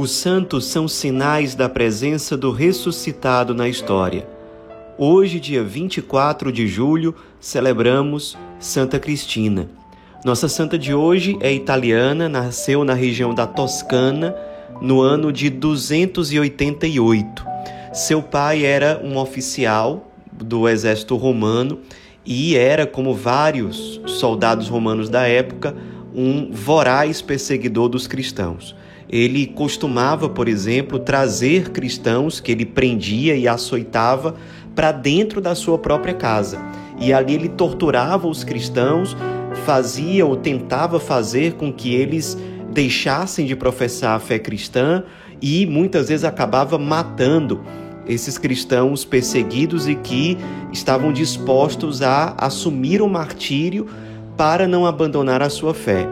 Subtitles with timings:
[0.00, 4.28] Os santos são sinais da presença do ressuscitado na história.
[4.96, 9.68] Hoje, dia 24 de julho, celebramos Santa Cristina.
[10.24, 14.36] Nossa santa de hoje é italiana, nasceu na região da Toscana
[14.80, 17.44] no ano de 288.
[17.92, 21.80] Seu pai era um oficial do exército romano
[22.24, 25.74] e era, como vários soldados romanos da época,
[26.14, 28.76] um voraz perseguidor dos cristãos.
[29.08, 34.34] Ele costumava, por exemplo, trazer cristãos que ele prendia e açoitava
[34.74, 36.58] para dentro da sua própria casa.
[37.00, 39.16] E ali ele torturava os cristãos,
[39.64, 42.36] fazia ou tentava fazer com que eles
[42.70, 45.02] deixassem de professar a fé cristã
[45.40, 47.62] e muitas vezes acabava matando
[48.06, 50.36] esses cristãos perseguidos e que
[50.72, 53.86] estavam dispostos a assumir o martírio
[54.36, 56.06] para não abandonar a sua fé.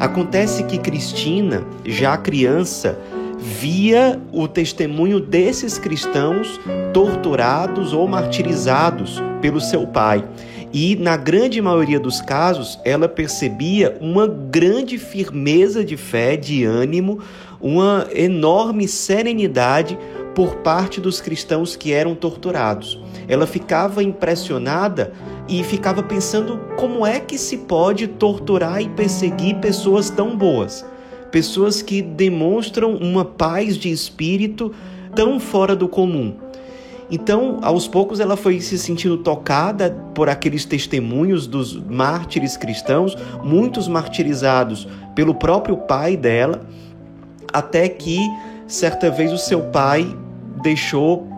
[0.00, 2.98] Acontece que Cristina, já criança,
[3.38, 6.58] via o testemunho desses cristãos
[6.94, 10.24] torturados ou martirizados pelo seu pai.
[10.72, 17.18] E, na grande maioria dos casos, ela percebia uma grande firmeza de fé, de ânimo,
[17.60, 19.98] uma enorme serenidade
[20.34, 22.98] por parte dos cristãos que eram torturados.
[23.30, 25.12] Ela ficava impressionada
[25.48, 30.84] e ficava pensando como é que se pode torturar e perseguir pessoas tão boas,
[31.30, 34.74] pessoas que demonstram uma paz de espírito
[35.14, 36.34] tão fora do comum.
[37.08, 43.86] Então, aos poucos, ela foi se sentindo tocada por aqueles testemunhos dos mártires cristãos, muitos
[43.86, 46.62] martirizados pelo próprio pai dela,
[47.52, 48.18] até que
[48.66, 50.16] certa vez o seu pai
[50.62, 51.28] deixou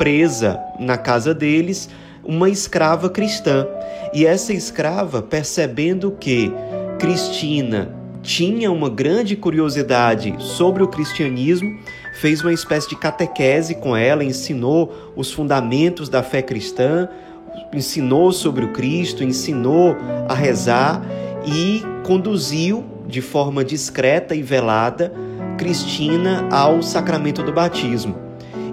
[0.00, 1.90] presa na casa deles
[2.24, 3.66] uma escrava cristã.
[4.14, 6.50] E essa escrava, percebendo que
[6.98, 11.78] Cristina tinha uma grande curiosidade sobre o cristianismo,
[12.18, 17.06] fez uma espécie de catequese com ela, ensinou os fundamentos da fé cristã,
[17.70, 19.94] ensinou sobre o Cristo, ensinou
[20.26, 21.02] a rezar
[21.44, 25.12] e conduziu de forma discreta e velada
[25.58, 28.29] Cristina ao sacramento do batismo.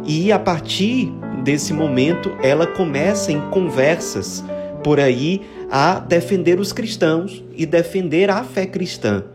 [0.07, 1.12] E a partir
[1.44, 4.41] desse momento, ela começa em conversas
[4.81, 9.25] por aí a defender os cristãos e defender a fé cristã.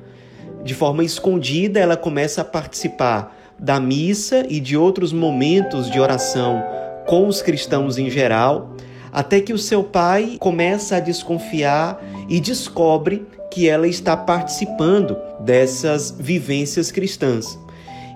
[0.65, 6.63] De forma escondida, ela começa a participar da missa e de outros momentos de oração
[7.07, 8.75] com os cristãos em geral,
[9.13, 16.17] até que o seu pai começa a desconfiar e descobre que ela está participando dessas
[16.19, 17.59] vivências cristãs.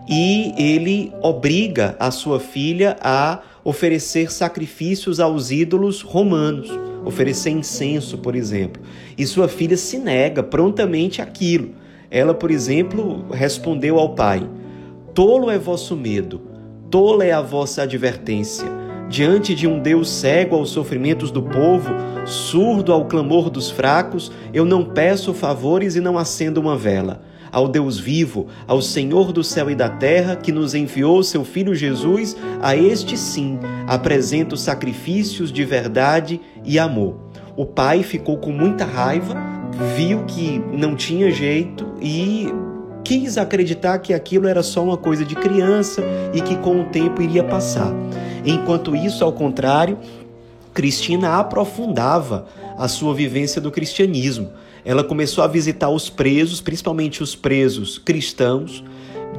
[0.09, 6.71] E ele obriga a sua filha a oferecer sacrifícios aos ídolos romanos,
[7.05, 8.81] oferecer incenso, por exemplo.
[9.19, 11.71] E sua filha se nega prontamente aquilo.
[12.09, 14.49] Ela, por exemplo, respondeu ao pai:
[15.13, 16.41] Tolo é vosso medo,
[16.89, 18.67] tola é a vossa advertência.
[19.09, 21.91] Diante de um Deus cego aos sofrimentos do povo,
[22.25, 27.23] surdo ao clamor dos fracos, eu não peço favores e não acendo uma vela
[27.57, 31.75] ao Deus vivo, ao Senhor do céu e da terra, que nos enviou seu Filho
[31.75, 37.17] Jesus, a este sim apresento sacrifícios de verdade e amor.
[37.57, 39.35] O pai ficou com muita raiva,
[39.97, 42.53] viu que não tinha jeito e
[43.03, 47.23] quis acreditar que aquilo era só uma coisa de criança e que com o tempo
[47.23, 47.91] iria passar.
[48.45, 49.97] Enquanto isso, ao contrário,
[50.75, 54.51] Cristina aprofundava a sua vivência do cristianismo.
[54.87, 58.85] Ela começou a visitar os presos, principalmente os presos cristãos,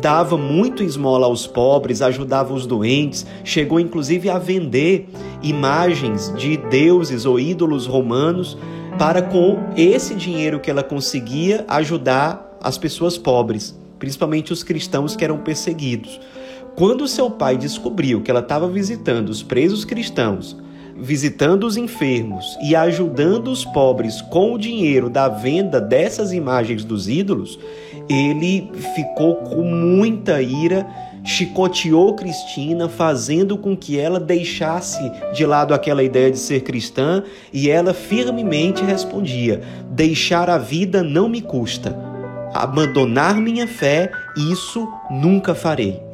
[0.01, 5.07] dava muito esmola aos pobres, ajudava os doentes, chegou inclusive a vender
[5.41, 8.57] imagens de deuses ou ídolos romanos
[8.99, 15.23] para com esse dinheiro que ela conseguia ajudar as pessoas pobres, principalmente os cristãos que
[15.23, 16.19] eram perseguidos.
[16.75, 20.57] Quando seu pai descobriu que ela estava visitando os presos cristãos,
[20.99, 27.07] visitando os enfermos e ajudando os pobres com o dinheiro da venda dessas imagens dos
[27.07, 27.59] ídolos,
[28.09, 30.87] ele ficou com muita ira,
[31.23, 37.69] chicoteou Cristina, fazendo com que ela deixasse de lado aquela ideia de ser cristã, e
[37.69, 39.61] ela firmemente respondia:
[39.91, 41.97] Deixar a vida não me custa.
[42.53, 44.09] Abandonar minha fé,
[44.51, 46.07] isso nunca farei.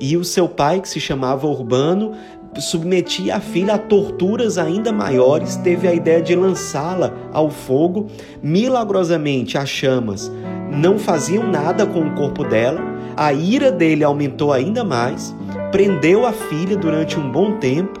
[0.00, 2.14] E o seu pai, que se chamava Urbano,
[2.58, 8.08] submetia a filha a torturas ainda maiores, teve a ideia de lançá-la ao fogo.
[8.42, 10.30] Milagrosamente, as chamas
[10.70, 12.80] não faziam nada com o corpo dela.
[13.16, 15.34] A ira dele aumentou ainda mais,
[15.70, 18.00] prendeu a filha durante um bom tempo,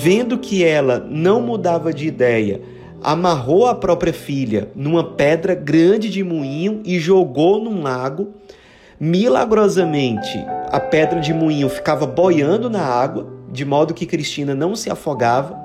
[0.00, 2.60] vendo que ela não mudava de ideia.
[3.02, 8.34] Amarrou a própria filha numa pedra grande de moinho e jogou num lago
[9.04, 10.38] Milagrosamente,
[10.70, 15.60] a pedra de moinho ficava boiando na água, de modo que Cristina não se afogava.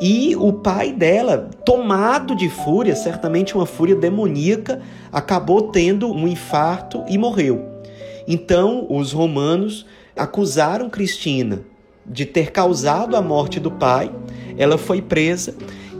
[0.00, 4.80] E o pai dela, tomado de fúria, certamente uma fúria demoníaca,
[5.12, 7.66] acabou tendo um infarto e morreu.
[8.26, 9.84] Então, os romanos
[10.16, 11.62] acusaram Cristina
[12.06, 14.10] de ter causado a morte do pai.
[14.56, 15.54] Ela foi presa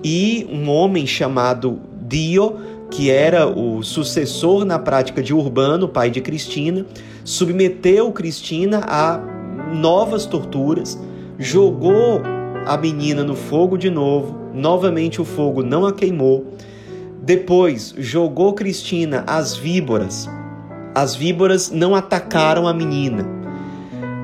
[0.05, 2.57] e um homem chamado Dio,
[2.91, 6.87] que era o sucessor na prática de Urbano, pai de Cristina,
[7.25, 9.38] submeteu Cristina a
[9.73, 10.99] novas torturas,
[11.39, 12.23] jogou
[12.67, 16.47] a menina no fogo de novo, novamente o fogo não a queimou.
[17.23, 20.29] Depois jogou Cristina às víboras.
[20.95, 23.27] As víboras não atacaram a menina.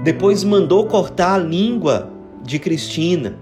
[0.03, 2.11] Depois mandou cortar a língua
[2.43, 3.37] de Cristina.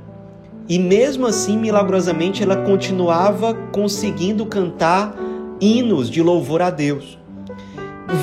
[0.69, 5.14] E mesmo assim, milagrosamente, ela continuava conseguindo cantar
[5.60, 7.19] hinos de louvor a Deus.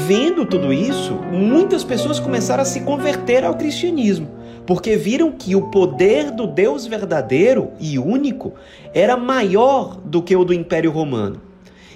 [0.07, 4.39] Vendo tudo isso, muitas pessoas começaram a se converter ao cristianismo
[4.69, 8.53] porque viram que o poder do Deus verdadeiro e único
[8.93, 11.41] era maior do que o do Império Romano.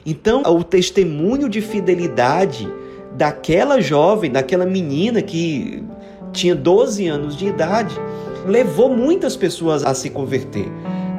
[0.03, 2.67] Então, o testemunho de fidelidade
[3.15, 5.83] daquela jovem, daquela menina que
[6.31, 7.95] tinha 12 anos de idade,
[8.47, 10.65] levou muitas pessoas a se converter.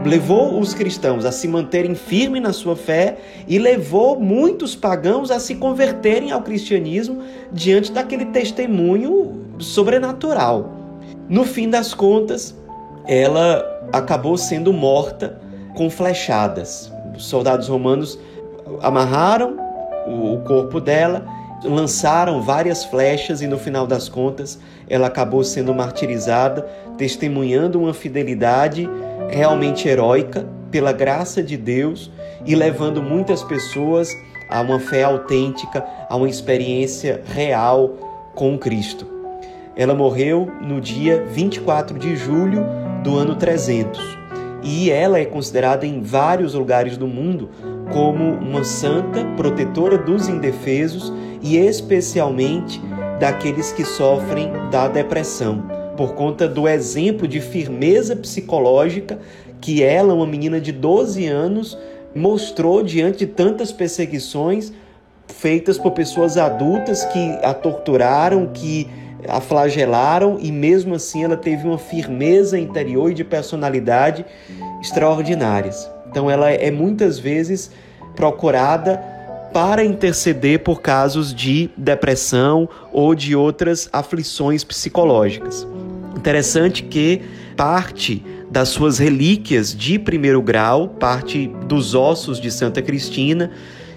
[0.05, 3.17] Levou os cristãos a se manterem firmes na sua fé
[3.49, 10.71] e levou muitos pagãos a se converterem ao cristianismo diante daquele testemunho sobrenatural.
[11.27, 12.55] No fim das contas,
[13.07, 15.41] ela acabou sendo morta
[15.75, 16.93] com flechadas.
[17.17, 18.19] Os soldados romanos
[18.83, 19.57] amarraram
[20.07, 21.25] o corpo dela,
[21.65, 24.59] lançaram várias flechas e no final das contas
[24.89, 26.63] ela acabou sendo martirizada,
[26.99, 28.89] testemunhando uma fidelidade
[29.31, 32.11] realmente heróica pela graça de Deus
[32.45, 34.09] e levando muitas pessoas
[34.49, 39.07] a uma fé autêntica, a uma experiência real com Cristo.
[39.77, 42.65] Ela morreu no dia 24 de julho
[43.03, 44.01] do ano 300
[44.63, 47.51] e ela é considerada em vários lugares do mundo
[47.93, 51.13] como uma santa protetora dos indefesos
[51.43, 52.81] e especialmente
[53.21, 55.63] daqueles que sofrem da depressão,
[55.97, 59.19] por conta do exemplo de firmeza psicológica
[59.61, 61.79] que ela, uma menina de 12 anos,
[62.15, 64.73] mostrou diante de tantas perseguições
[65.27, 68.89] feitas por pessoas adultas que a torturaram, que
[69.27, 74.25] a flagelaram e mesmo assim ela teve uma firmeza interior e de personalidade
[74.81, 75.91] extraordinárias.
[76.11, 77.71] Então ela é muitas vezes
[78.15, 79.03] procurada
[79.53, 85.67] para interceder por casos de depressão ou de outras aflições psicológicas.
[86.17, 87.23] Interessante que
[87.57, 93.51] parte das suas relíquias de primeiro grau, parte dos ossos de Santa Cristina,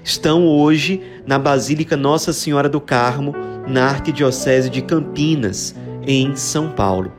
[0.03, 3.35] estão hoje na Basílica Nossa Senhora do Carmo,
[3.67, 5.75] na Arquidiocese de Campinas,
[6.05, 7.16] em São Paulo.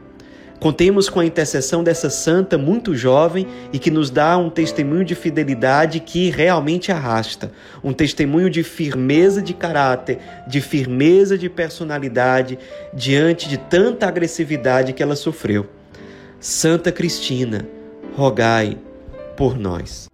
[0.61, 5.15] Contemos com a intercessão dessa santa muito jovem e que nos dá um testemunho de
[5.15, 7.53] fidelidade que realmente arrasta,
[7.83, 10.19] um testemunho de firmeza de caráter,
[10.49, 12.59] de firmeza de personalidade
[12.93, 15.67] diante de tanta agressividade que ela sofreu.
[16.41, 17.67] Santa Cristina,
[18.17, 18.77] rogai
[19.37, 20.09] por nós.